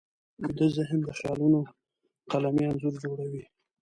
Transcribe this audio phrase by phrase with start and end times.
[0.41, 1.59] ویده ذهن د خیالونو
[2.31, 3.43] قلمي انځور جوړوي